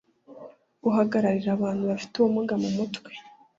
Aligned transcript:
uhagararira 0.89 1.49
abantu 1.53 1.81
bafite 1.89 2.13
ubumuga 2.17 2.53
mu 2.63 2.69
Mutwe 2.77 3.11